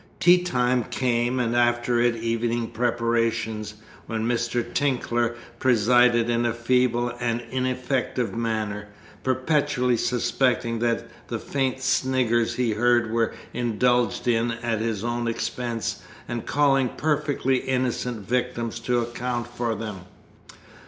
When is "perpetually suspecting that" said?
9.21-11.07